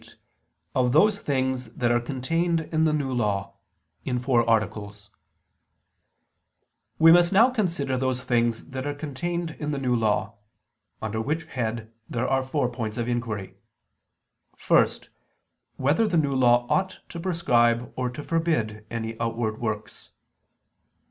[0.03, 0.19] ________________________QUESTION
[0.73, 3.53] 108 OF THOSE THINGS THAT ARE CONTAINED IN THE NEW LAW
[4.03, 5.11] (In Four Articles)
[6.97, 10.33] We must now consider those things that are contained in the New Law:
[11.03, 13.53] under which head there are four points of inquiry:
[14.67, 14.87] (1)
[15.75, 20.09] Whether the New Law ought to prescribe or to forbid any outward works?